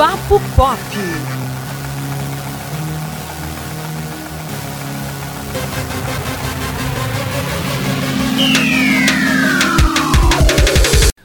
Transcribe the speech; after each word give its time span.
Papo 0.00 0.40
Pop. 0.56 0.80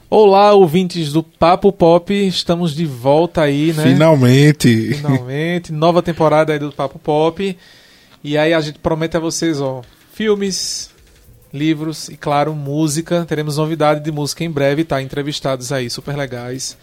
Olá, 0.09 0.51
ouvintes 0.51 1.13
do 1.13 1.23
Papo 1.23 1.71
Pop, 1.71 2.13
estamos 2.13 2.75
de 2.75 2.85
volta 2.85 3.43
aí, 3.43 3.71
né? 3.71 3.83
Finalmente. 3.83 4.95
Finalmente, 4.95 5.71
nova 5.71 6.03
temporada 6.03 6.51
aí 6.51 6.59
do 6.59 6.69
Papo 6.73 6.99
Pop. 6.99 7.57
E 8.21 8.37
aí 8.37 8.53
a 8.53 8.59
gente 8.59 8.79
promete 8.79 9.15
a 9.15 9.21
vocês, 9.21 9.61
ó, 9.61 9.83
filmes, 10.11 10.89
livros 11.53 12.09
e, 12.09 12.17
claro, 12.17 12.53
música. 12.53 13.23
Teremos 13.23 13.55
novidade 13.55 14.01
de 14.01 14.11
música 14.11 14.43
em 14.43 14.51
breve, 14.51 14.83
tá? 14.83 15.01
Entrevistados 15.01 15.71
aí 15.71 15.89
super 15.89 16.17
legais. 16.17 16.77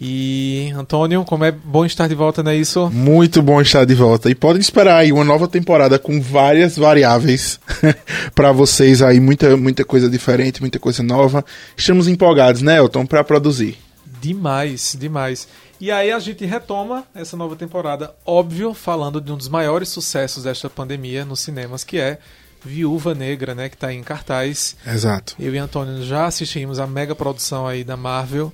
E, 0.00 0.72
Antônio, 0.76 1.24
como 1.24 1.44
é 1.44 1.50
bom 1.50 1.84
estar 1.84 2.06
de 2.06 2.14
volta, 2.14 2.40
não 2.40 2.52
é 2.52 2.56
isso? 2.56 2.88
Muito 2.88 3.42
bom 3.42 3.60
estar 3.60 3.84
de 3.84 3.96
volta. 3.96 4.30
E 4.30 4.34
podem 4.34 4.60
esperar 4.60 4.98
aí 4.98 5.12
uma 5.12 5.24
nova 5.24 5.48
temporada 5.48 5.98
com 5.98 6.22
várias 6.22 6.76
variáveis 6.76 7.58
para 8.32 8.52
vocês 8.52 9.02
aí, 9.02 9.18
muita, 9.18 9.56
muita 9.56 9.84
coisa 9.84 10.08
diferente, 10.08 10.60
muita 10.60 10.78
coisa 10.78 11.02
nova. 11.02 11.44
Estamos 11.76 12.06
empolgados, 12.06 12.62
né, 12.62 12.78
Elton, 12.78 13.04
para 13.06 13.24
produzir. 13.24 13.76
Demais, 14.20 14.96
demais. 14.96 15.48
E 15.80 15.90
aí 15.90 16.12
a 16.12 16.18
gente 16.20 16.46
retoma 16.46 17.04
essa 17.12 17.36
nova 17.36 17.56
temporada, 17.56 18.14
óbvio, 18.24 18.74
falando 18.74 19.20
de 19.20 19.32
um 19.32 19.36
dos 19.36 19.48
maiores 19.48 19.88
sucessos 19.88 20.44
desta 20.44 20.70
pandemia 20.70 21.24
nos 21.24 21.40
cinemas, 21.40 21.82
que 21.82 21.98
é 21.98 22.18
Viúva 22.64 23.16
Negra, 23.16 23.52
né, 23.52 23.68
que 23.68 23.74
está 23.74 23.92
em 23.92 24.02
cartaz. 24.04 24.76
Exato. 24.86 25.34
Eu 25.40 25.52
e 25.52 25.58
Antônio 25.58 26.04
já 26.04 26.26
assistimos 26.26 26.78
a 26.78 26.86
mega 26.86 27.16
produção 27.16 27.66
aí 27.66 27.82
da 27.82 27.96
Marvel 27.96 28.52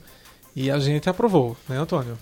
e 0.55 0.70
a 0.70 0.78
gente 0.78 1.08
aprovou, 1.08 1.56
né, 1.69 1.78
Antônio? 1.78 2.19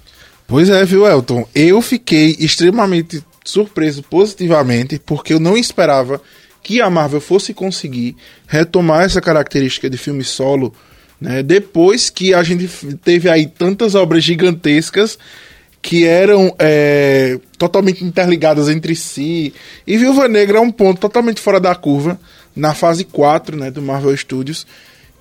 Pois 0.46 0.68
é, 0.68 0.84
viu, 0.84 1.06
Elton? 1.06 1.46
Eu 1.54 1.80
fiquei 1.80 2.36
extremamente 2.38 3.22
surpreso 3.44 4.02
positivamente, 4.02 4.98
porque 4.98 5.32
eu 5.32 5.40
não 5.40 5.56
esperava 5.56 6.20
que 6.62 6.80
a 6.80 6.88
Marvel 6.88 7.20
fosse 7.20 7.52
conseguir 7.52 8.16
retomar 8.46 9.02
essa 9.02 9.20
característica 9.20 9.90
de 9.90 9.96
filme 9.96 10.22
solo, 10.22 10.72
né? 11.20 11.42
Depois 11.42 12.10
que 12.10 12.34
a 12.34 12.42
gente 12.42 12.68
teve 13.04 13.28
aí 13.28 13.46
tantas 13.46 13.94
obras 13.94 14.22
gigantescas 14.22 15.18
que 15.80 16.06
eram 16.06 16.54
é, 16.58 17.38
totalmente 17.58 18.04
interligadas 18.04 18.68
entre 18.68 18.94
si. 18.94 19.52
E 19.84 19.98
Viúva 19.98 20.28
Negra 20.28 20.58
é 20.58 20.60
um 20.60 20.70
ponto 20.70 21.00
totalmente 21.00 21.40
fora 21.40 21.58
da 21.58 21.74
curva, 21.74 22.18
na 22.54 22.74
fase 22.74 23.04
4 23.04 23.56
né, 23.56 23.70
do 23.70 23.82
Marvel 23.82 24.16
Studios, 24.16 24.64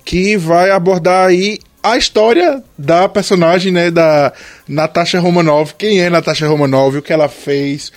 que 0.04 0.36
vai 0.36 0.70
abordar 0.70 1.28
aí 1.28 1.58
a 1.82 1.96
história 1.96 2.62
da 2.78 3.08
personagem 3.08 3.72
né, 3.72 3.90
da 3.90 4.32
Natasha 4.68 5.18
Romanoff. 5.18 5.74
Quem 5.76 6.00
é 6.00 6.08
Natasha 6.08 6.46
Romanoff, 6.46 6.96
o 6.96 7.02
que 7.02 7.12
ela 7.12 7.28
fez, 7.28 7.92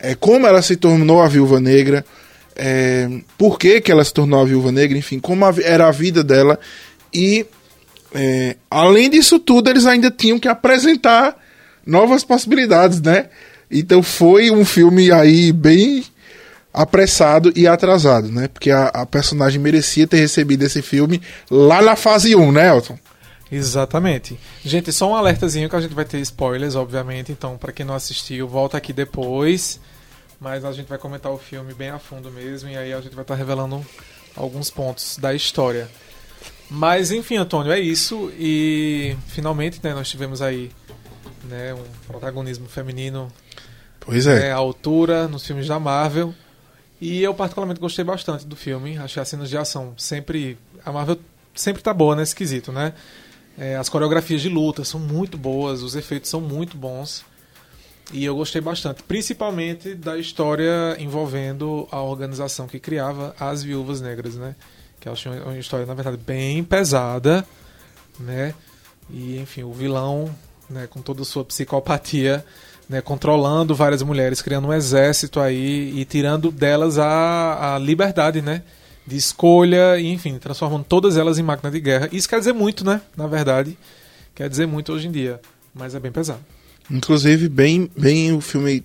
é, 0.00 0.14
como 0.14 0.46
ela 0.46 0.62
se 0.62 0.76
tornou 0.76 1.20
a 1.20 1.28
Viúva 1.28 1.60
Negra, 1.60 2.04
é, 2.56 3.08
por 3.36 3.58
que, 3.58 3.80
que 3.80 3.92
ela 3.92 4.04
se 4.04 4.12
tornou 4.12 4.40
a 4.40 4.44
Viúva 4.44 4.72
Negra, 4.72 4.96
enfim, 4.96 5.18
como 5.18 5.44
a, 5.44 5.54
era 5.62 5.86
a 5.88 5.92
vida 5.92 6.24
dela. 6.24 6.58
E, 7.12 7.46
é, 8.14 8.56
além 8.70 9.10
disso 9.10 9.38
tudo, 9.38 9.68
eles 9.68 9.86
ainda 9.86 10.10
tinham 10.10 10.38
que 10.38 10.48
apresentar 10.48 11.36
novas 11.86 12.24
possibilidades, 12.24 13.00
né? 13.00 13.26
Então 13.70 14.02
foi 14.02 14.50
um 14.50 14.64
filme 14.64 15.12
aí 15.12 15.52
bem 15.52 16.04
apressado 16.72 17.52
e 17.54 17.66
atrasado, 17.66 18.30
né? 18.30 18.48
Porque 18.48 18.70
a, 18.70 18.86
a, 18.86 19.06
personagem 19.06 19.60
merecia 19.60 20.06
ter 20.06 20.18
recebido 20.18 20.64
esse 20.64 20.82
filme 20.82 21.20
lá 21.50 21.82
na 21.82 21.96
fase 21.96 22.34
1, 22.34 22.52
né, 22.52 22.68
Elton? 22.68 22.98
Exatamente. 23.50 24.38
Gente, 24.64 24.92
só 24.92 25.10
um 25.10 25.14
alertazinho 25.14 25.68
que 25.68 25.76
a 25.76 25.80
gente 25.80 25.94
vai 25.94 26.04
ter 26.04 26.18
spoilers, 26.20 26.74
obviamente, 26.74 27.32
então 27.32 27.56
para 27.56 27.72
quem 27.72 27.84
não 27.84 27.94
assistiu, 27.94 28.46
volta 28.46 28.76
aqui 28.76 28.92
depois. 28.92 29.80
Mas 30.40 30.64
a 30.64 30.72
gente 30.72 30.86
vai 30.86 30.98
comentar 30.98 31.32
o 31.32 31.38
filme 31.38 31.74
bem 31.74 31.90
a 31.90 31.98
fundo 31.98 32.30
mesmo 32.30 32.68
e 32.68 32.76
aí 32.76 32.92
a 32.92 33.00
gente 33.00 33.14
vai 33.14 33.22
estar 33.22 33.34
tá 33.34 33.38
revelando 33.38 33.84
alguns 34.36 34.70
pontos 34.70 35.18
da 35.18 35.34
história. 35.34 35.88
Mas 36.70 37.10
enfim, 37.10 37.36
Antônio, 37.36 37.72
é 37.72 37.80
isso 37.80 38.30
e 38.38 39.16
finalmente, 39.28 39.80
né, 39.82 39.94
nós 39.94 40.08
tivemos 40.08 40.42
aí 40.42 40.70
né, 41.44 41.74
um 41.74 41.82
protagonismo 42.06 42.68
feminino 42.68 43.32
pois 44.00 44.26
é. 44.26 44.40
Né, 44.40 44.52
à 44.52 44.56
altura 44.56 45.26
nos 45.26 45.44
filmes 45.46 45.66
da 45.66 45.80
Marvel. 45.80 46.34
E 47.00 47.22
eu 47.22 47.32
particularmente 47.32 47.80
gostei 47.80 48.04
bastante 48.04 48.46
do 48.46 48.56
filme. 48.56 48.98
Achei 48.98 49.22
as 49.22 49.28
cenas 49.28 49.48
de 49.48 49.56
ação 49.56 49.94
sempre. 49.96 50.58
A 50.84 50.92
Marvel 50.92 51.18
sempre 51.54 51.82
tá 51.82 51.94
boa 51.94 52.14
nesse 52.16 52.34
quesito, 52.34 52.72
né? 52.72 52.92
É, 53.58 53.74
as 53.76 53.88
coreografias 53.88 54.40
de 54.40 54.48
luta 54.48 54.84
são 54.84 55.00
muito 55.00 55.36
boas, 55.36 55.82
os 55.82 55.96
efeitos 55.96 56.30
são 56.30 56.40
muito 56.40 56.76
bons. 56.76 57.24
E 58.12 58.24
eu 58.24 58.34
gostei 58.36 58.60
bastante, 58.60 59.02
principalmente 59.02 59.94
da 59.94 60.16
história 60.16 60.96
envolvendo 60.98 61.86
a 61.90 62.00
organização 62.00 62.66
que 62.66 62.78
criava 62.78 63.34
as 63.38 63.62
Viúvas 63.62 64.00
Negras, 64.00 64.36
né? 64.36 64.54
Que 64.98 65.08
eu 65.08 65.12
achei 65.12 65.30
uma 65.30 65.58
história, 65.58 65.84
na 65.84 65.92
verdade, 65.92 66.16
bem 66.16 66.64
pesada, 66.64 67.44
né? 68.18 68.54
E, 69.10 69.38
enfim, 69.38 69.64
o 69.64 69.72
vilão 69.72 70.34
né, 70.70 70.86
com 70.86 71.02
toda 71.02 71.22
a 71.22 71.24
sua 71.24 71.44
psicopatia, 71.44 72.44
né, 72.88 73.00
controlando 73.00 73.74
várias 73.74 74.02
mulheres, 74.02 74.40
criando 74.40 74.68
um 74.68 74.72
exército 74.72 75.40
aí 75.40 75.98
e 75.98 76.04
tirando 76.04 76.50
delas 76.50 76.98
a, 76.98 77.74
a 77.74 77.78
liberdade, 77.78 78.40
né? 78.40 78.62
De 79.08 79.16
escolha, 79.16 79.98
enfim, 79.98 80.38
transformando 80.38 80.84
todas 80.84 81.16
elas 81.16 81.38
em 81.38 81.42
máquina 81.42 81.70
de 81.70 81.80
guerra. 81.80 82.10
Isso 82.12 82.28
quer 82.28 82.38
dizer 82.38 82.52
muito, 82.52 82.84
né? 82.84 83.00
Na 83.16 83.26
verdade, 83.26 83.78
quer 84.34 84.50
dizer 84.50 84.66
muito 84.66 84.92
hoje 84.92 85.08
em 85.08 85.10
dia, 85.10 85.40
mas 85.74 85.94
é 85.94 86.00
bem 86.00 86.12
pesado. 86.12 86.40
Inclusive, 86.90 87.48
bem, 87.48 87.90
bem 87.96 88.32
o 88.32 88.40
filme 88.42 88.84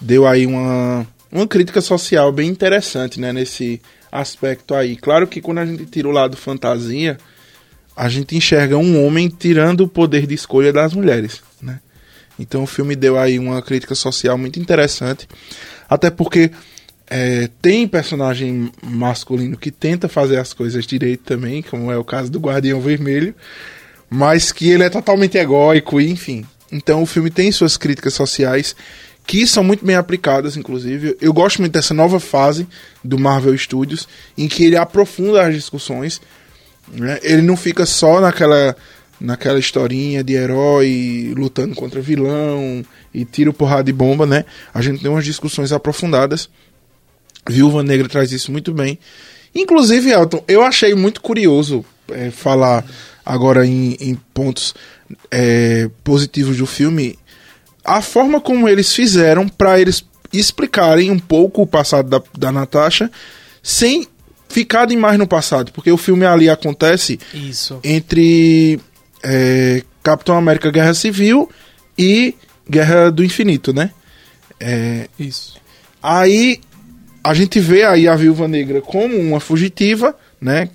deu 0.00 0.26
aí 0.26 0.44
uma, 0.44 1.06
uma 1.30 1.46
crítica 1.46 1.80
social 1.80 2.32
bem 2.32 2.48
interessante, 2.48 3.20
né? 3.20 3.32
Nesse 3.32 3.80
aspecto 4.10 4.74
aí. 4.74 4.96
Claro 4.96 5.28
que 5.28 5.40
quando 5.40 5.58
a 5.58 5.66
gente 5.66 5.86
tira 5.86 6.08
o 6.08 6.10
lado 6.10 6.36
fantasia, 6.36 7.16
a 7.96 8.08
gente 8.08 8.36
enxerga 8.36 8.76
um 8.76 9.06
homem 9.06 9.28
tirando 9.28 9.82
o 9.82 9.88
poder 9.88 10.26
de 10.26 10.34
escolha 10.34 10.72
das 10.72 10.94
mulheres, 10.94 11.42
né? 11.62 11.78
Então 12.38 12.64
o 12.64 12.66
filme 12.66 12.96
deu 12.96 13.16
aí 13.16 13.38
uma 13.38 13.62
crítica 13.62 13.94
social 13.94 14.36
muito 14.36 14.58
interessante, 14.58 15.28
até 15.88 16.10
porque 16.10 16.50
é, 17.08 17.48
tem 17.60 17.86
personagem 17.86 18.70
masculino 18.82 19.56
que 19.56 19.70
tenta 19.70 20.08
fazer 20.08 20.38
as 20.38 20.52
coisas 20.52 20.86
direito 20.86 21.24
também, 21.24 21.62
como 21.62 21.90
é 21.90 21.98
o 21.98 22.04
caso 22.04 22.30
do 22.30 22.40
Guardião 22.40 22.80
Vermelho, 22.80 23.34
mas 24.08 24.52
que 24.52 24.70
ele 24.70 24.84
é 24.84 24.90
totalmente 24.90 25.36
egóico, 25.36 26.00
enfim. 26.00 26.44
Então 26.72 27.02
o 27.02 27.06
filme 27.06 27.30
tem 27.30 27.52
suas 27.52 27.76
críticas 27.76 28.14
sociais 28.14 28.74
que 29.26 29.46
são 29.46 29.64
muito 29.64 29.84
bem 29.86 29.96
aplicadas, 29.96 30.56
inclusive. 30.56 31.16
Eu 31.20 31.32
gosto 31.32 31.60
muito 31.60 31.72
dessa 31.72 31.94
nova 31.94 32.20
fase 32.20 32.66
do 33.02 33.18
Marvel 33.18 33.56
Studios, 33.56 34.06
em 34.36 34.46
que 34.48 34.64
ele 34.64 34.76
aprofunda 34.76 35.46
as 35.46 35.54
discussões 35.54 36.20
né? 36.92 37.18
Ele 37.22 37.42
não 37.42 37.56
fica 37.56 37.86
só 37.86 38.20
naquela, 38.20 38.76
naquela 39.20 39.58
historinha 39.58 40.22
de 40.22 40.34
herói 40.34 41.32
lutando 41.36 41.74
contra 41.74 42.00
vilão 42.00 42.84
e 43.12 43.24
tiro 43.24 43.52
porrada 43.52 43.84
de 43.84 43.92
bomba, 43.92 44.26
né? 44.26 44.44
A 44.72 44.82
gente 44.82 45.00
tem 45.00 45.10
umas 45.10 45.24
discussões 45.24 45.72
aprofundadas. 45.72 46.48
Viúva 47.48 47.82
Negra 47.82 48.08
traz 48.08 48.32
isso 48.32 48.50
muito 48.50 48.72
bem. 48.72 48.98
Inclusive, 49.54 50.10
Elton, 50.10 50.42
eu 50.48 50.62
achei 50.62 50.94
muito 50.94 51.20
curioso 51.20 51.84
é, 52.10 52.30
falar 52.30 52.84
agora 53.24 53.66
em, 53.66 53.96
em 54.00 54.14
pontos 54.32 54.74
é, 55.30 55.88
positivos 56.02 56.56
do 56.56 56.66
filme 56.66 57.18
a 57.84 58.00
forma 58.00 58.40
como 58.40 58.68
eles 58.68 58.94
fizeram 58.94 59.46
para 59.46 59.78
eles 59.78 60.04
explicarem 60.32 61.10
um 61.10 61.18
pouco 61.18 61.62
o 61.62 61.66
passado 61.66 62.08
da, 62.08 62.22
da 62.36 62.50
Natasha 62.50 63.10
sem 63.62 64.08
ficar 64.48 64.86
demais 64.86 65.18
no 65.18 65.26
passado, 65.26 65.72
porque 65.72 65.90
o 65.90 65.96
filme 65.96 66.24
ali 66.24 66.48
acontece 66.48 67.18
Isso. 67.32 67.78
entre 67.84 68.80
é, 69.22 69.82
Capitão 70.02 70.36
América 70.36 70.70
Guerra 70.70 70.94
Civil 70.94 71.50
e 71.98 72.34
Guerra 72.68 73.10
do 73.10 73.24
Infinito, 73.24 73.72
né? 73.72 73.90
É, 74.58 75.08
Isso. 75.18 75.56
Aí 76.02 76.60
a 77.24 77.32
gente 77.32 77.58
vê 77.58 77.84
aí 77.84 78.06
a 78.06 78.14
Viúva 78.14 78.46
Negra 78.46 78.82
como 78.82 79.16
uma 79.16 79.40
fugitiva, 79.40 80.14
né? 80.38 80.68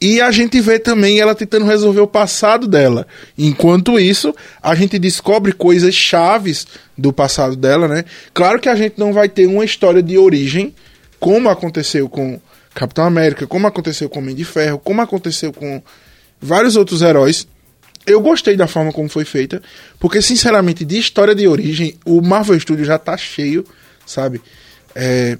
E 0.00 0.18
a 0.20 0.30
gente 0.30 0.58
vê 0.60 0.78
também 0.78 1.20
ela 1.20 1.34
tentando 1.34 1.66
resolver 1.66 2.00
o 2.00 2.06
passado 2.06 2.66
dela. 2.66 3.06
Enquanto 3.36 4.00
isso, 4.00 4.34
a 4.62 4.74
gente 4.74 4.98
descobre 4.98 5.52
coisas 5.52 5.94
chaves 5.94 6.66
do 6.96 7.12
passado 7.12 7.54
dela, 7.54 7.86
né? 7.86 8.04
Claro 8.32 8.58
que 8.58 8.68
a 8.68 8.74
gente 8.74 8.98
não 8.98 9.12
vai 9.12 9.28
ter 9.28 9.46
uma 9.46 9.64
história 9.64 10.02
de 10.02 10.16
origem, 10.16 10.74
como 11.20 11.50
aconteceu 11.50 12.08
com 12.08 12.40
Capitão 12.74 13.04
América, 13.04 13.46
como 13.46 13.66
aconteceu 13.66 14.08
com 14.08 14.20
Homem 14.20 14.34
de 14.34 14.44
Ferro, 14.44 14.78
como 14.78 15.02
aconteceu 15.02 15.52
com 15.52 15.82
vários 16.40 16.76
outros 16.76 17.02
heróis. 17.02 17.46
Eu 18.06 18.20
gostei 18.20 18.56
da 18.56 18.66
forma 18.66 18.92
como 18.92 19.08
foi 19.08 19.24
feita, 19.24 19.62
porque, 19.98 20.20
sinceramente, 20.20 20.84
de 20.84 20.98
história 20.98 21.34
de 21.34 21.46
origem, 21.46 21.94
o 22.04 22.20
Marvel 22.20 22.58
Studios 22.58 22.86
já 22.86 22.98
tá 22.98 23.16
cheio, 23.16 23.64
sabe? 24.04 24.40
É... 24.94 25.38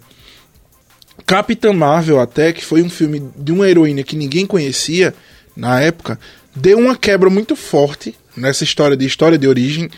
Capitã 1.27 1.73
Marvel, 1.73 2.21
até, 2.21 2.53
que 2.53 2.65
foi 2.65 2.83
um 2.83 2.91
filme 2.91 3.31
de 3.37 3.53
uma 3.53 3.69
heroína 3.69 4.03
que 4.03 4.17
ninguém 4.17 4.47
conhecia 4.47 5.15
na 5.57 5.81
época, 5.81 6.19
deu 6.55 6.79
uma 6.79 6.97
quebra 6.97 7.31
muito 7.31 7.57
forte 7.57 8.15
nessa 8.37 8.65
história 8.65 8.97
de 8.97 9.07
história 9.07 9.39
de 9.39 9.49
origem. 9.49 9.91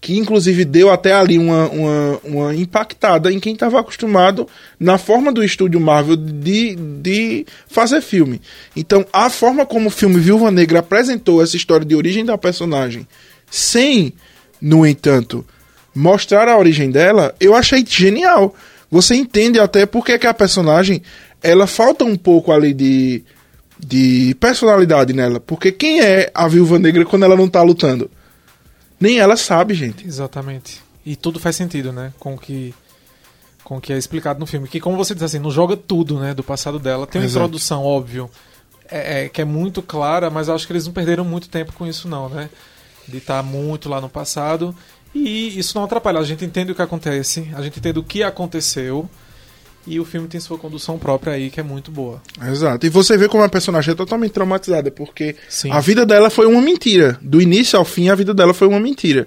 que 0.00 0.16
inclusive 0.16 0.64
deu 0.64 0.90
até 0.90 1.12
ali 1.12 1.38
uma, 1.38 1.68
uma, 1.68 2.20
uma 2.24 2.54
impactada 2.56 3.30
em 3.30 3.38
quem 3.38 3.52
estava 3.52 3.78
acostumado 3.78 4.48
na 4.78 4.96
forma 4.96 5.30
do 5.30 5.44
estúdio 5.44 5.78
Marvel 5.78 6.16
de, 6.16 6.74
de 6.74 7.46
fazer 7.68 8.00
filme. 8.00 8.40
Então, 8.74 9.04
a 9.12 9.28
forma 9.28 9.66
como 9.66 9.88
o 9.88 9.92
filme 9.92 10.18
Viúva 10.18 10.50
Negra 10.50 10.78
apresentou 10.78 11.42
essa 11.42 11.56
história 11.56 11.84
de 11.84 11.94
origem 11.94 12.24
da 12.24 12.38
personagem, 12.38 13.06
sem, 13.50 14.14
no 14.60 14.86
entanto, 14.86 15.44
mostrar 15.94 16.48
a 16.48 16.56
origem 16.56 16.90
dela, 16.90 17.34
eu 17.38 17.54
achei 17.54 17.84
genial. 17.86 18.54
Você 18.90 19.14
entende 19.14 19.58
até 19.60 19.86
porque 19.86 20.18
que 20.18 20.26
a 20.26 20.34
personagem 20.34 21.02
ela 21.42 21.66
falta 21.66 22.04
um 22.04 22.16
pouco 22.16 22.52
ali 22.52 22.74
de, 22.74 23.22
de 23.78 24.36
personalidade 24.40 25.12
nela. 25.12 25.40
Porque 25.40 25.70
quem 25.70 26.00
é 26.00 26.30
a 26.34 26.48
Viúva 26.48 26.78
Negra 26.78 27.04
quando 27.04 27.24
ela 27.24 27.36
não 27.36 27.48
tá 27.48 27.62
lutando? 27.62 28.10
Nem 28.98 29.18
ela 29.18 29.36
sabe, 29.36 29.74
gente. 29.74 30.06
Exatamente. 30.06 30.82
E 31.06 31.16
tudo 31.16 31.40
faz 31.40 31.56
sentido, 31.56 31.92
né? 31.92 32.12
Com 32.18 32.34
o 32.34 32.38
que 32.38 32.74
com 33.70 33.80
que 33.80 33.92
é 33.92 33.96
explicado 33.96 34.40
no 34.40 34.46
filme. 34.46 34.66
Que, 34.66 34.80
como 34.80 34.96
você 34.96 35.14
diz 35.14 35.22
assim, 35.22 35.38
não 35.38 35.50
joga 35.50 35.76
tudo, 35.76 36.18
né? 36.18 36.34
Do 36.34 36.42
passado 36.42 36.76
dela. 36.76 37.06
Tem 37.06 37.20
uma 37.20 37.24
Exato. 37.24 37.46
introdução, 37.46 37.84
óbvio, 37.84 38.28
é, 38.90 39.26
é, 39.26 39.28
que 39.28 39.40
é 39.40 39.44
muito 39.44 39.80
clara, 39.80 40.28
mas 40.28 40.48
acho 40.48 40.66
que 40.66 40.72
eles 40.72 40.86
não 40.86 40.92
perderam 40.92 41.24
muito 41.24 41.48
tempo 41.48 41.72
com 41.72 41.86
isso, 41.86 42.08
não, 42.08 42.28
né? 42.28 42.50
De 43.06 43.18
estar 43.18 43.40
muito 43.44 43.88
lá 43.88 44.00
no 44.00 44.08
passado. 44.08 44.74
E 45.14 45.58
isso 45.58 45.76
não 45.76 45.84
atrapalha. 45.84 46.18
A 46.18 46.24
gente 46.24 46.44
entende 46.44 46.72
o 46.72 46.74
que 46.74 46.82
acontece, 46.82 47.48
a 47.54 47.62
gente 47.62 47.78
entende 47.78 47.98
o 47.98 48.02
que 48.02 48.22
aconteceu. 48.22 49.08
E 49.86 49.98
o 49.98 50.04
filme 50.04 50.28
tem 50.28 50.38
sua 50.38 50.58
condução 50.58 50.98
própria 50.98 51.32
aí, 51.32 51.50
que 51.50 51.58
é 51.58 51.62
muito 51.62 51.90
boa. 51.90 52.22
Exato. 52.46 52.86
E 52.86 52.90
você 52.90 53.16
vê 53.16 53.28
como 53.28 53.42
a 53.42 53.48
personagem 53.48 53.92
é 53.92 53.94
totalmente 53.94 54.32
traumatizada, 54.32 54.90
porque 54.90 55.34
Sim. 55.48 55.70
a 55.70 55.80
vida 55.80 56.04
dela 56.04 56.28
foi 56.28 56.46
uma 56.46 56.60
mentira. 56.60 57.18
Do 57.22 57.40
início 57.40 57.78
ao 57.78 57.84
fim, 57.84 58.10
a 58.10 58.14
vida 58.14 58.34
dela 58.34 58.52
foi 58.52 58.68
uma 58.68 58.78
mentira. 58.78 59.26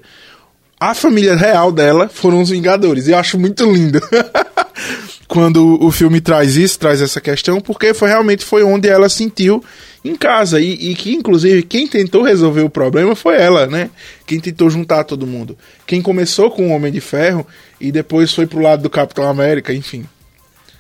A 0.79 0.93
família 0.93 1.35
real 1.35 1.71
dela 1.71 2.07
foram 2.07 2.41
os 2.41 2.49
Vingadores. 2.49 3.07
E 3.07 3.11
eu 3.11 3.17
acho 3.17 3.39
muito 3.39 3.63
lindo. 3.69 3.99
Quando 5.33 5.83
o 5.83 5.89
filme 5.89 6.21
traz 6.21 6.55
isso, 6.57 6.77
traz 6.77 7.01
essa 7.01 7.19
questão, 7.19 7.59
porque 7.59 7.91
foi 7.91 8.07
realmente 8.07 8.45
foi 8.45 8.61
onde 8.63 8.87
ela 8.87 9.09
sentiu 9.09 9.63
em 10.05 10.15
casa. 10.15 10.59
E, 10.61 10.91
e 10.91 10.93
que, 10.93 11.11
inclusive, 11.15 11.63
quem 11.63 11.87
tentou 11.87 12.21
resolver 12.21 12.61
o 12.61 12.69
problema 12.69 13.15
foi 13.15 13.37
ela, 13.41 13.65
né? 13.65 13.89
Quem 14.27 14.39
tentou 14.39 14.69
juntar 14.69 15.03
todo 15.05 15.25
mundo. 15.25 15.57
Quem 15.87 16.03
começou 16.03 16.51
com 16.51 16.67
o 16.67 16.69
Homem 16.71 16.91
de 16.91 17.01
Ferro 17.01 17.47
e 17.81 17.91
depois 17.91 18.31
foi 18.31 18.45
pro 18.45 18.59
lado 18.61 18.83
do 18.83 18.91
Capitão 18.91 19.27
América, 19.27 19.73
enfim. 19.73 20.05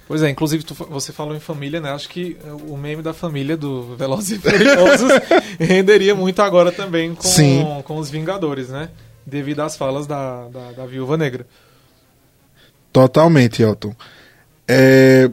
Pois 0.07 0.21
é, 0.21 0.29
inclusive 0.29 0.63
tu- 0.63 0.75
você 0.87 1.11
falou 1.11 1.35
em 1.35 1.39
família, 1.39 1.81
né? 1.81 1.89
Acho 1.91 2.07
que 2.07 2.37
o 2.67 2.77
meme 2.77 3.01
da 3.01 3.11
família 3.11 3.57
do 3.57 3.95
Velozes 3.95 4.37
e 4.37 4.39
Furiosos 4.39 5.11
renderia 5.59 6.13
muito 6.13 6.43
agora 6.43 6.71
também 6.71 7.15
com, 7.15 7.23
Sim. 7.23 7.65
com 7.85 7.97
os 7.97 8.07
Vingadores, 8.11 8.69
né? 8.69 8.89
Devido 9.25 9.61
às 9.61 9.75
falas 9.75 10.05
da, 10.05 10.47
da, 10.49 10.71
da 10.73 10.85
Viúva 10.85 11.17
Negra. 11.17 11.47
Totalmente, 12.91 13.63
Elton. 13.63 13.95
É... 14.67 15.29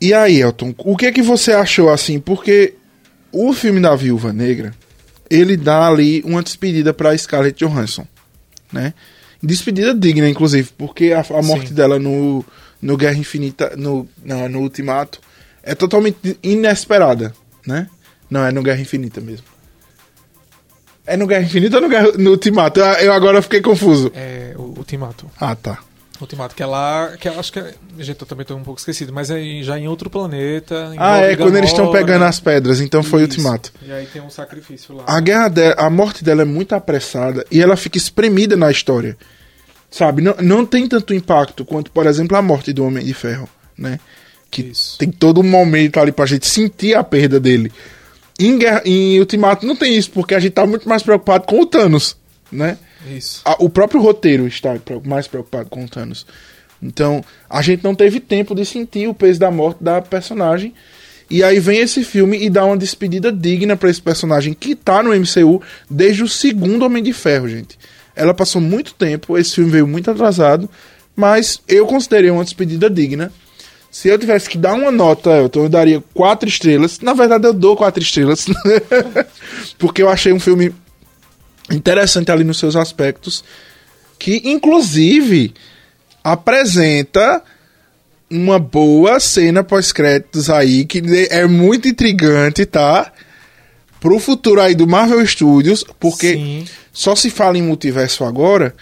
E 0.00 0.14
aí, 0.14 0.40
Elton, 0.40 0.74
o 0.78 0.96
que 0.96 1.06
é 1.06 1.12
que 1.12 1.22
você 1.22 1.52
achou 1.52 1.90
assim? 1.90 2.20
Porque 2.20 2.74
o 3.32 3.52
filme 3.52 3.80
da 3.80 3.94
Viúva 3.96 4.32
Negra, 4.32 4.72
ele 5.28 5.56
dá 5.56 5.88
ali 5.88 6.22
uma 6.24 6.42
despedida 6.42 6.94
para 6.94 7.16
Scarlett 7.16 7.64
Johansson, 7.64 8.06
né? 8.72 8.94
Despedida 9.42 9.94
digna, 9.94 10.28
inclusive, 10.28 10.70
porque 10.76 11.12
a, 11.12 11.20
a 11.20 11.42
morte 11.42 11.68
Sim. 11.68 11.74
dela 11.74 11.98
no, 11.98 12.44
no 12.80 12.96
Guerra 12.96 13.16
Infinita, 13.16 13.74
no, 13.76 14.08
não, 14.24 14.48
no 14.48 14.60
Ultimato, 14.60 15.20
é 15.62 15.74
totalmente 15.74 16.38
inesperada, 16.42 17.32
né? 17.66 17.88
Não, 18.30 18.44
é 18.44 18.52
no 18.52 18.62
Guerra 18.62 18.80
Infinita 18.80 19.20
mesmo. 19.20 19.46
É 21.06 21.16
no 21.16 21.26
Guerra 21.26 21.44
Infinita 21.44 21.76
ou 21.76 21.82
no, 21.82 21.88
Guerra, 21.88 22.12
no 22.18 22.30
Ultimato? 22.30 22.80
Eu, 22.80 22.86
eu 22.86 23.12
agora 23.12 23.40
fiquei 23.40 23.60
confuso. 23.60 24.12
É 24.14 24.54
o 24.56 24.74
Ultimato. 24.76 25.30
Ah, 25.40 25.54
tá. 25.54 25.78
Ultimato, 26.20 26.54
que 26.54 26.62
é 26.62 26.66
lá. 26.66 27.16
Que 27.18 27.28
eu 27.28 27.38
acho 27.38 27.52
que 27.52 27.58
é. 27.60 27.74
Gente, 27.98 28.20
eu 28.20 28.26
também 28.26 28.44
tô 28.44 28.54
um 28.56 28.62
pouco 28.62 28.80
esquecido, 28.80 29.12
mas 29.12 29.30
é 29.30 29.40
em- 29.40 29.62
já 29.62 29.78
em 29.78 29.86
outro 29.88 30.08
planeta. 30.10 30.90
Ah, 30.98 31.18
envolve 31.18 31.32
é 31.32 31.36
quando 31.36 31.56
eles 31.56 31.70
estão 31.70 31.90
pegando 31.92 32.24
as 32.24 32.40
pedras, 32.40 32.80
então 32.80 33.02
foi 33.02 33.22
Isso. 33.22 33.30
ultimato. 33.30 33.72
E 33.82 33.92
aí 33.92 34.06
tem 34.06 34.20
um 34.22 34.30
sacrifício 34.30 34.94
lá. 34.96 35.04
A 35.06 35.20
guerra 35.20 35.48
dela, 35.48 35.74
a 35.78 35.88
morte 35.90 36.24
dela 36.24 36.42
é 36.42 36.44
muito 36.44 36.74
apressada 36.74 37.44
e 37.50 37.60
ela 37.62 37.76
fica 37.76 37.96
espremida 37.98 38.56
na 38.56 38.70
história. 38.70 39.16
Sabe? 39.90 40.20
Não, 40.20 40.34
não 40.42 40.66
tem 40.66 40.86
tanto 40.86 41.14
impacto 41.14 41.64
quanto, 41.64 41.90
por 41.90 42.06
exemplo, 42.06 42.36
a 42.36 42.42
morte 42.42 42.72
do 42.74 42.84
Homem 42.84 43.04
de 43.04 43.14
Ferro, 43.14 43.48
né? 43.76 43.98
Que 44.50 44.62
Isso. 44.62 44.98
tem 44.98 45.10
todo 45.10 45.40
um 45.40 45.44
momento 45.44 45.98
ali 45.98 46.12
pra 46.12 46.26
gente 46.26 46.46
sentir 46.46 46.94
a 46.94 47.02
perda 47.04 47.38
dele. 47.40 47.72
Em, 48.38 48.58
guerra, 48.58 48.82
em 48.84 49.18
Ultimato 49.18 49.66
não 49.66 49.74
tem 49.74 49.96
isso, 49.96 50.10
porque 50.10 50.34
a 50.34 50.38
gente 50.40 50.52
tá 50.52 50.66
muito 50.66 50.88
mais 50.88 51.02
preocupado 51.02 51.44
com 51.46 51.60
o 51.60 51.66
Thanos, 51.66 52.16
né? 52.52 52.76
Isso. 53.06 53.42
A- 53.44 53.56
o 53.60 53.68
próprio 53.68 54.00
roteiro 54.00 54.46
está 54.46 54.76
mais 55.04 55.26
preocupado 55.26 55.68
com 55.68 55.84
o 55.84 55.88
Thanos. 55.88 56.26
Então, 56.82 57.24
a 57.50 57.60
gente 57.62 57.82
não 57.82 57.94
teve 57.94 58.20
tempo 58.20 58.54
de 58.54 58.64
sentir 58.64 59.08
o 59.08 59.14
peso 59.14 59.40
da 59.40 59.50
morte 59.50 59.82
da 59.82 60.00
personagem. 60.00 60.72
E 61.30 61.42
aí 61.42 61.60
vem 61.60 61.80
esse 61.80 62.02
filme 62.04 62.42
e 62.42 62.48
dá 62.48 62.64
uma 62.64 62.76
despedida 62.76 63.30
digna 63.30 63.76
pra 63.76 63.90
esse 63.90 64.00
personagem 64.00 64.54
que 64.54 64.74
tá 64.74 65.02
no 65.02 65.10
MCU 65.14 65.60
desde 65.90 66.22
o 66.22 66.28
segundo 66.28 66.84
Homem 66.84 67.02
de 67.02 67.12
Ferro, 67.12 67.48
gente. 67.48 67.78
Ela 68.16 68.32
passou 68.32 68.60
muito 68.62 68.94
tempo, 68.94 69.36
esse 69.36 69.54
filme 69.56 69.70
veio 69.70 69.86
muito 69.86 70.10
atrasado, 70.10 70.68
mas 71.14 71.60
eu 71.68 71.86
considerei 71.86 72.30
uma 72.30 72.44
despedida 72.44 72.88
digna. 72.88 73.30
Se 73.90 74.08
eu 74.08 74.18
tivesse 74.18 74.48
que 74.48 74.56
dar 74.58 74.74
uma 74.74 74.90
nota, 74.90 75.30
Elton, 75.30 75.64
eu 75.64 75.68
daria 75.68 76.02
quatro 76.14 76.48
estrelas. 76.48 77.00
Na 77.00 77.12
verdade, 77.12 77.46
eu 77.46 77.52
dou 77.52 77.76
quatro 77.76 78.02
estrelas. 78.02 78.46
Porque 79.78 80.02
eu 80.02 80.08
achei 80.08 80.32
um 80.32 80.40
filme 80.40 80.72
interessante 81.70 82.30
ali 82.30 82.44
nos 82.44 82.58
seus 82.58 82.76
aspectos, 82.76 83.44
que 84.18 84.42
inclusive 84.44 85.54
apresenta 86.22 87.42
uma 88.30 88.58
boa 88.58 89.18
cena 89.18 89.64
pós-créditos 89.64 90.50
aí, 90.50 90.84
que 90.84 91.02
é 91.30 91.46
muito 91.46 91.88
intrigante, 91.88 92.66
tá? 92.66 93.10
Pro 94.00 94.18
futuro 94.18 94.60
aí 94.60 94.74
do 94.74 94.86
Marvel 94.86 95.26
Studios, 95.26 95.84
porque 95.98 96.34
Sim. 96.34 96.64
só 96.92 97.16
se 97.16 97.30
fala 97.30 97.58
em 97.58 97.62
multiverso 97.62 98.24
agora, 98.24 98.74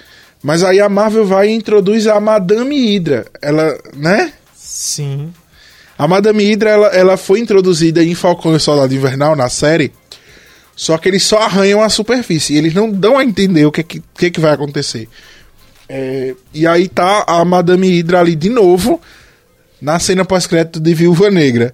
mas 0.42 0.62
aí 0.62 0.80
a 0.80 0.88
Marvel 0.88 1.24
vai 1.24 1.48
e 1.48 1.54
introduz 1.54 2.06
a 2.06 2.20
Madame 2.20 2.76
Hydra. 2.76 3.26
Ela, 3.40 3.78
né? 3.94 4.32
Sim. 4.54 5.32
A 5.96 6.06
Madame 6.06 6.44
Hydra, 6.44 6.70
ela, 6.70 6.86
ela 6.88 7.16
foi 7.16 7.40
introduzida 7.40 8.04
em 8.04 8.14
Falcão 8.14 8.54
e 8.54 8.60
Soldado 8.60 8.94
Invernal, 8.94 9.34
na 9.34 9.48
série, 9.48 9.92
só 10.76 10.98
que 10.98 11.08
eles 11.08 11.22
só 11.22 11.38
arranham 11.38 11.80
a 11.80 11.88
superfície, 11.88 12.54
eles 12.54 12.74
não 12.74 12.90
dão 12.90 13.16
a 13.16 13.24
entender 13.24 13.64
o 13.64 13.72
que, 13.72 13.82
que, 13.82 14.02
que, 14.16 14.30
que 14.30 14.40
vai 14.40 14.52
acontecer. 14.52 15.08
É, 15.88 16.34
e 16.52 16.66
aí 16.66 16.86
tá 16.86 17.24
a 17.26 17.42
Madame 17.46 17.88
Hydra 17.88 18.20
ali 18.20 18.36
de 18.36 18.50
novo, 18.50 19.00
na 19.80 19.98
cena 19.98 20.22
pós-crédito 20.22 20.78
de 20.78 20.92
Viúva 20.92 21.30
Negra, 21.30 21.72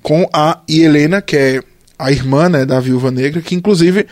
com 0.00 0.28
a 0.32 0.60
Helena, 0.68 1.20
que 1.20 1.36
é 1.36 1.62
a 1.98 2.12
irmã 2.12 2.48
né, 2.48 2.64
da 2.64 2.78
Viúva 2.78 3.10
Negra, 3.10 3.42
que 3.42 3.56
inclusive, 3.56 4.06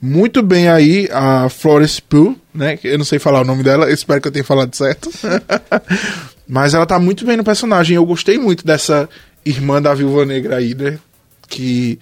muito 0.00 0.42
bem 0.42 0.68
aí, 0.68 1.08
a 1.10 1.48
Florence 1.48 2.00
Pugh, 2.00 2.36
né, 2.54 2.78
eu 2.84 2.98
não 2.98 3.04
sei 3.04 3.18
falar 3.18 3.40
o 3.40 3.44
nome 3.44 3.64
dela, 3.64 3.90
espero 3.92 4.20
que 4.20 4.28
eu 4.28 4.32
tenha 4.32 4.44
falado 4.44 4.76
certo. 4.76 5.10
Mas 6.46 6.72
ela 6.72 6.86
tá 6.86 6.98
muito 6.98 7.26
bem 7.26 7.36
no 7.36 7.44
personagem. 7.44 7.94
Eu 7.94 8.06
gostei 8.06 8.38
muito 8.38 8.64
dessa 8.64 9.06
irmã 9.44 9.82
da 9.82 9.92
Viúva 9.92 10.24
Negra 10.24 10.56
aí, 10.56 10.74
né? 10.74 10.98
Que 11.46 11.98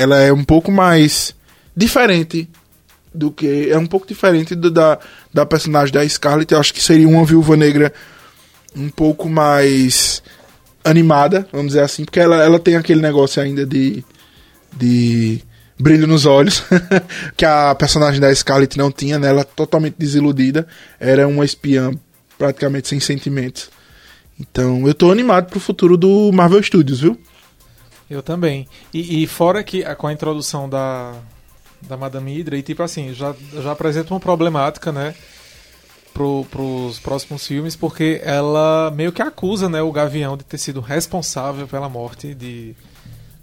ela 0.00 0.18
é 0.18 0.32
um 0.32 0.42
pouco 0.42 0.72
mais 0.72 1.34
diferente 1.76 2.48
do 3.14 3.30
que. 3.30 3.68
É 3.70 3.76
um 3.76 3.86
pouco 3.86 4.06
diferente 4.06 4.54
do, 4.54 4.70
da, 4.70 4.98
da 5.32 5.44
personagem 5.44 5.92
da 5.92 6.08
Scarlett. 6.08 6.54
Eu 6.54 6.58
acho 6.58 6.72
que 6.72 6.82
seria 6.82 7.06
uma 7.06 7.24
Viúva 7.24 7.54
Negra 7.54 7.92
um 8.74 8.88
pouco 8.88 9.28
mais 9.28 10.22
animada, 10.82 11.46
vamos 11.52 11.68
dizer 11.68 11.82
assim, 11.82 12.04
porque 12.04 12.18
ela, 12.18 12.42
ela 12.42 12.58
tem 12.58 12.76
aquele 12.76 13.02
negócio 13.02 13.42
ainda 13.42 13.66
de. 13.66 14.02
de 14.74 15.42
brilho 15.78 16.06
nos 16.06 16.26
olhos, 16.26 16.62
que 17.36 17.44
a 17.44 17.74
personagem 17.74 18.20
da 18.20 18.34
Scarlett 18.34 18.76
não 18.76 18.90
tinha, 18.92 19.18
né? 19.18 19.28
Ela 19.28 19.44
totalmente 19.44 19.96
desiludida, 19.98 20.66
era 20.98 21.26
uma 21.26 21.44
espiã 21.44 21.90
praticamente 22.38 22.88
sem 22.88 23.00
sentimentos. 23.00 23.70
Então, 24.38 24.86
eu 24.86 24.94
tô 24.94 25.10
animado 25.10 25.50
pro 25.50 25.60
futuro 25.60 25.96
do 25.96 26.30
Marvel 26.32 26.62
Studios, 26.62 27.00
viu? 27.00 27.18
Eu 28.10 28.22
também. 28.22 28.66
E, 28.92 29.22
e 29.22 29.26
fora 29.26 29.62
que 29.62 29.82
com 29.94 30.08
a 30.08 30.12
introdução 30.12 30.68
da, 30.68 31.14
da 31.80 31.96
Madame 31.96 32.36
Hydra, 32.36 32.58
e 32.58 32.62
tipo 32.62 32.82
assim, 32.82 33.14
já, 33.14 33.34
já 33.62 33.70
apresenta 33.70 34.12
uma 34.12 34.18
problemática, 34.18 34.90
né? 34.90 35.14
Pro, 36.12 36.44
pros 36.50 36.98
próximos 36.98 37.46
filmes, 37.46 37.76
porque 37.76 38.20
ela 38.24 38.90
meio 38.90 39.12
que 39.12 39.22
acusa 39.22 39.68
né, 39.68 39.80
o 39.80 39.92
Gavião 39.92 40.36
de 40.36 40.42
ter 40.44 40.58
sido 40.58 40.80
responsável 40.80 41.68
pela 41.68 41.88
morte 41.88 42.34
de, 42.34 42.74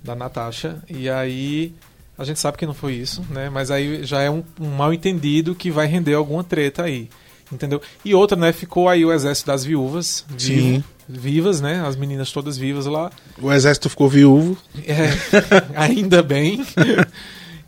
da 0.03 0.13
Natasha. 0.13 0.83
E 0.89 1.09
aí 1.09 1.73
a 2.17 2.25
gente 2.25 2.39
sabe 2.41 2.57
que 2.57 2.65
não 2.65 2.73
foi 2.73 2.93
isso, 2.93 3.25
né? 3.29 3.49
Mas 3.49 3.71
aí 3.71 4.03
já 4.03 4.21
é 4.21 4.29
um, 4.29 4.43
um 4.59 4.69
mal 4.69 4.93
entendido 4.93 5.55
que 5.55 5.71
vai 5.71 5.87
render 5.87 6.13
alguma 6.13 6.43
treta 6.43 6.83
aí. 6.83 7.09
Entendeu? 7.49 7.81
E 8.03 8.13
outra, 8.13 8.37
né? 8.37 8.51
Ficou 8.51 8.89
aí 8.89 9.05
o 9.05 9.13
exército 9.13 9.47
das 9.47 9.63
viúvas. 9.63 10.25
Sim. 10.37 10.83
Vivas, 11.07 11.61
né? 11.61 11.83
As 11.85 11.95
meninas 11.95 12.31
todas 12.31 12.57
vivas 12.57 12.85
lá. 12.85 13.09
O 13.41 13.51
exército 13.51 13.89
ficou 13.89 14.09
viúvo. 14.09 14.57
É, 14.85 15.09
ainda 15.75 16.21
bem. 16.21 16.65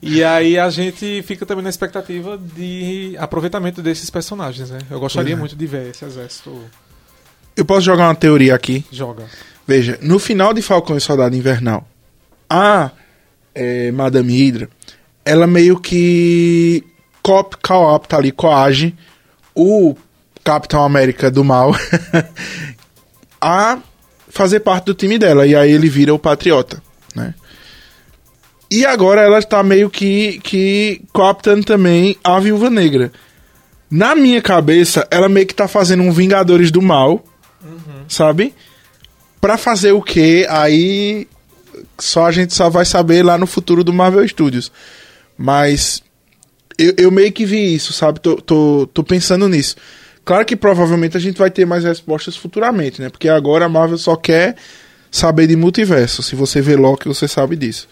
E 0.01 0.23
aí 0.23 0.57
a 0.57 0.69
gente 0.69 1.21
fica 1.23 1.45
também 1.45 1.63
na 1.63 1.69
expectativa 1.69 2.37
de 2.37 3.15
aproveitamento 3.17 3.81
desses 3.81 4.09
personagens, 4.09 4.69
né? 4.69 4.79
Eu 4.89 4.99
gostaria 4.99 5.33
é. 5.33 5.37
muito 5.37 5.55
de 5.55 5.67
ver 5.67 5.89
esse 5.89 6.05
exército 6.05 6.63
Eu 7.55 7.65
posso 7.65 7.81
jogar 7.81 8.07
uma 8.07 8.15
teoria 8.15 8.55
aqui. 8.55 8.85
joga. 8.91 9.25
Veja, 9.67 9.99
no 10.01 10.17
final 10.17 10.53
de 10.53 10.61
Falcão 10.61 10.97
e 10.97 11.01
Soldado 11.01 11.35
Invernal, 11.35 11.87
a 12.49 12.91
é, 13.53 13.91
Madame 13.91 14.33
Hydra, 14.33 14.69
ela 15.23 15.45
meio 15.45 15.79
que 15.79 16.83
cop, 17.21 17.55
coopta 17.61 18.17
ali, 18.17 18.31
coage 18.31 18.95
o 19.53 19.95
Capitão 20.43 20.83
América 20.83 21.29
do 21.29 21.43
mal 21.43 21.75
a 23.41 23.79
fazer 24.29 24.59
parte 24.61 24.85
do 24.85 24.93
time 24.93 25.17
dela. 25.17 25.45
E 25.45 25.55
aí 25.55 25.71
ele 25.71 25.89
vira 25.89 26.13
o 26.13 26.19
Patriota, 26.19 26.81
né? 27.15 27.33
E 28.71 28.85
agora 28.85 29.21
ela 29.21 29.39
está 29.39 29.63
meio 29.63 29.89
que, 29.89 30.39
que 30.43 31.01
cooptando 31.11 31.65
também 31.65 32.15
a 32.23 32.39
Viúva 32.39 32.69
Negra. 32.69 33.11
Na 33.89 34.15
minha 34.15 34.41
cabeça, 34.41 35.07
ela 35.09 35.27
meio 35.27 35.47
que 35.47 35.55
tá 35.55 35.67
fazendo 35.67 36.03
um 36.03 36.11
Vingadores 36.11 36.69
do 36.69 36.79
Mal, 36.79 37.23
sabe? 38.07 38.53
Pra 39.41 39.57
fazer 39.57 39.93
o 39.93 40.01
quê? 40.01 40.45
Aí 40.47 41.27
só 41.97 42.25
a 42.25 42.31
gente 42.31 42.53
só 42.53 42.69
vai 42.69 42.85
saber 42.85 43.23
lá 43.23 43.37
no 43.37 43.47
futuro 43.47 43.83
do 43.83 43.91
Marvel 43.91 44.27
Studios. 44.27 44.71
Mas 45.35 46.03
eu, 46.77 46.93
eu 46.97 47.11
meio 47.11 47.31
que 47.31 47.45
vi 47.45 47.73
isso, 47.73 47.91
sabe? 47.91 48.19
Tô, 48.19 48.35
tô, 48.35 48.87
tô 48.93 49.03
pensando 49.03 49.49
nisso. 49.49 49.75
Claro 50.29 50.45
que 50.45 50.55
provavelmente 50.55 51.17
a 51.17 51.19
gente 51.19 51.39
vai 51.39 51.49
ter 51.49 51.65
mais 51.65 51.83
respostas 51.83 52.35
futuramente, 52.35 53.01
né? 53.01 53.09
Porque 53.09 53.27
agora 53.27 53.65
a 53.65 53.67
Marvel 53.67 53.97
só 53.97 54.15
quer 54.15 54.55
saber 55.09 55.47
de 55.47 55.55
multiverso. 55.55 56.21
Se 56.21 56.35
você 56.35 56.61
vê 56.61 56.75
Loki, 56.75 57.07
você 57.07 57.27
sabe 57.27 57.55
disso. 57.55 57.89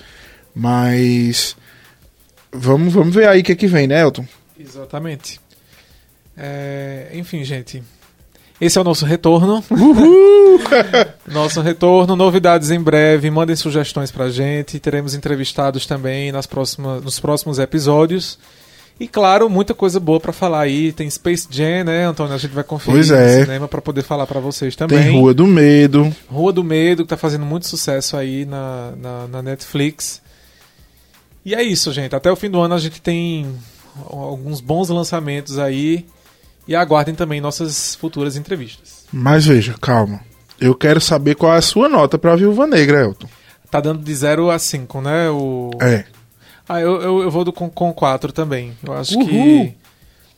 Mas 0.53 1.57
vamos, 2.51 2.93
vamos 2.93 3.15
ver 3.15 3.27
aí 3.27 3.41
o 3.41 3.43
que, 3.43 3.53
é 3.53 3.55
que 3.55 3.65
vem, 3.65 3.87
né, 3.87 4.01
Elton? 4.01 4.23
Exatamente. 4.59 5.39
É, 6.37 7.09
enfim, 7.11 7.43
gente. 7.43 7.81
Esse 8.61 8.77
é 8.77 8.81
o 8.81 8.83
nosso 8.83 9.03
retorno. 9.03 9.63
Uhul! 9.71 10.61
Nosso 11.25 11.59
retorno, 11.61 12.15
novidades 12.15 12.69
em 12.69 12.79
breve. 12.79 13.31
Mandem 13.31 13.55
sugestões 13.55 14.11
pra 14.11 14.29
gente. 14.29 14.79
Teremos 14.79 15.15
entrevistados 15.15 15.87
também 15.87 16.31
nas 16.31 16.45
próximas, 16.45 17.03
nos 17.03 17.19
próximos 17.19 17.57
episódios. 17.57 18.37
E 18.99 19.07
claro, 19.07 19.47
muita 19.49 19.73
coisa 19.75 19.99
boa 19.99 20.19
pra 20.19 20.33
falar 20.33 20.61
aí. 20.61 20.91
Tem 20.91 21.07
Space 21.09 21.47
Jam, 21.49 21.83
né, 21.85 22.05
Antônio? 22.05 22.33
A 22.33 22.37
gente 22.37 22.53
vai 22.53 22.63
conferir 22.63 22.95
Pois 22.95 23.11
é. 23.11 23.37
no 23.37 23.43
cinema 23.45 23.67
pra 23.67 23.81
poder 23.81 24.01
falar 24.03 24.25
pra 24.25 24.39
vocês 24.39 24.75
também. 24.75 24.97
Tem 25.03 25.19
Rua 25.19 25.33
do 25.33 25.45
Medo. 25.45 26.13
Rua 26.29 26.51
do 26.51 26.63
Medo, 26.63 27.03
que 27.03 27.09
tá 27.09 27.17
fazendo 27.17 27.45
muito 27.45 27.67
sucesso 27.67 28.17
aí 28.17 28.43
na, 28.45 28.93
na, 28.97 29.27
na 29.27 29.41
Netflix. 29.43 30.21
E 31.45 31.53
é 31.53 31.61
isso, 31.61 31.93
gente. 31.93 32.15
Até 32.15 32.31
o 32.31 32.35
fim 32.35 32.49
do 32.49 32.59
ano 32.59 32.73
a 32.73 32.79
gente 32.79 32.99
tem 32.99 33.47
alguns 34.09 34.59
bons 34.59 34.89
lançamentos 34.89 35.59
aí. 35.59 36.05
E 36.67 36.75
aguardem 36.75 37.15
também 37.15 37.39
nossas 37.39 37.95
futuras 37.95 38.35
entrevistas. 38.35 39.05
Mas 39.13 39.45
veja, 39.45 39.75
calma. 39.79 40.19
Eu 40.59 40.75
quero 40.75 40.99
saber 40.99 41.35
qual 41.35 41.53
é 41.53 41.57
a 41.57 41.61
sua 41.61 41.87
nota 41.87 42.17
pra 42.17 42.35
Viúva 42.35 42.67
Negra, 42.67 43.01
Elton. 43.01 43.27
Tá 43.71 43.79
dando 43.79 44.03
de 44.03 44.13
0 44.13 44.49
a 44.49 44.57
5, 44.59 45.01
né? 45.01 45.29
O... 45.29 45.69
É. 45.79 46.03
Ah, 46.69 46.81
eu, 46.81 47.01
eu, 47.01 47.21
eu 47.23 47.31
vou 47.31 47.43
do 47.45 47.53
com, 47.53 47.69
com 47.69 47.93
4 47.93 48.31
também. 48.33 48.77
Eu 48.83 48.93
acho 48.93 49.17
Uhul. 49.17 49.27
que 49.27 49.73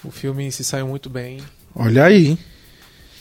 o 0.03 0.12
filme 0.12 0.51
se 0.51 0.63
saiu 0.63 0.88
muito 0.88 1.09
bem. 1.09 1.39
Olha 1.75 2.05
aí. 2.05 2.38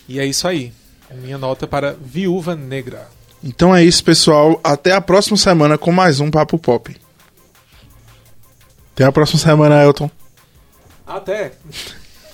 E 0.09 0.21
é 0.21 0.27
isso 0.27 0.47
aí. 0.47 0.73
Minha 1.15 1.38
nota 1.38 1.67
para 1.67 1.97
Viúva 2.00 2.55
Negra. 2.55 3.09
Então 3.43 3.75
é 3.75 3.83
isso, 3.83 4.05
pessoal. 4.05 4.61
Até 4.62 4.93
a 4.93 5.00
próxima 5.00 5.37
semana 5.37 5.79
com 5.79 5.91
mais 5.91 6.21
um 6.21 6.31
Papo 6.31 6.59
Pop. 6.59 6.95
Até 8.93 9.05
a 9.05 9.12
próxima 9.12 9.41
semana, 9.41 9.83
Elton. 9.83 10.11
Até. 11.07 11.53